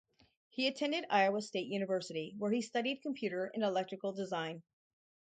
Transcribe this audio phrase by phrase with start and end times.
[0.49, 4.63] He attended Iowa State University where he studied computer and electrical design.